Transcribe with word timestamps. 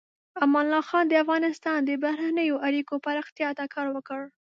امان 0.43 0.65
الله 0.67 0.81
خان 0.89 1.05
د 1.07 1.13
افغانستان 1.23 1.77
د 1.83 1.91
بهرنیو 2.03 2.61
اړیکو 2.67 2.93
پراختیا 3.05 3.49
ته 3.57 3.65
کار 3.73 3.87
وکړ. 3.95 4.21